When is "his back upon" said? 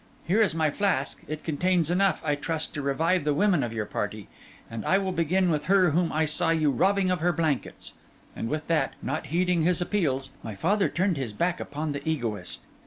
11.17-11.91